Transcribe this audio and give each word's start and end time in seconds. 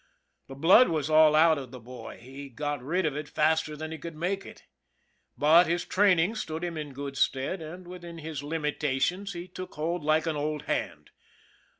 The 0.47 0.55
blood 0.55 0.89
was 0.89 1.11
all 1.11 1.35
out 1.35 1.59
of 1.59 1.69
the 1.69 1.79
boy 1.79 2.17
he 2.19 2.49
got 2.49 2.81
rid 2.81 3.05
of 3.05 3.15
it 3.15 3.29
faster 3.29 3.77
than 3.77 3.91
he 3.91 3.99
could 3.99 4.15
make 4.15 4.47
it. 4.47 4.63
But 5.37 5.67
his 5.67 5.85
training 5.85 6.33
stood 6.33 6.63
him 6.63 6.75
in 6.75 6.91
good 6.93 7.15
stead, 7.15 7.61
and, 7.61 7.87
within 7.87 8.17
his 8.17 8.41
limitations, 8.41 9.33
he 9.33 9.47
took 9.47 9.75
hold 9.75 10.01
like 10.03 10.25
an 10.25 10.35
old 10.35 10.63
hand. 10.63 11.11